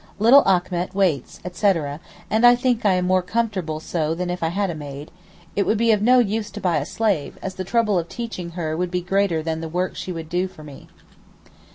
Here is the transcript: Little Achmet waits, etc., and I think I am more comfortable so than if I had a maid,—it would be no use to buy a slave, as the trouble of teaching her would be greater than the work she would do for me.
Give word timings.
Little 0.17 0.41
Achmet 0.47 0.95
waits, 0.95 1.39
etc., 1.45 1.99
and 2.27 2.43
I 2.43 2.55
think 2.55 2.83
I 2.87 2.93
am 2.93 3.05
more 3.05 3.21
comfortable 3.21 3.79
so 3.79 4.15
than 4.15 4.31
if 4.31 4.41
I 4.41 4.47
had 4.47 4.71
a 4.71 4.73
maid,—it 4.73 5.63
would 5.63 5.77
be 5.77 5.95
no 5.95 6.17
use 6.17 6.49
to 6.49 6.59
buy 6.59 6.77
a 6.77 6.87
slave, 6.87 7.37
as 7.43 7.53
the 7.53 7.63
trouble 7.63 7.99
of 7.99 8.09
teaching 8.09 8.49
her 8.57 8.75
would 8.75 8.89
be 8.89 9.01
greater 9.01 9.43
than 9.43 9.61
the 9.61 9.69
work 9.69 9.95
she 9.95 10.11
would 10.11 10.27
do 10.27 10.47
for 10.47 10.63
me. 10.63 10.87